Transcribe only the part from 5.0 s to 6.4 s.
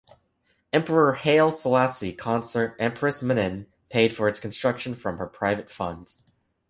her private funds.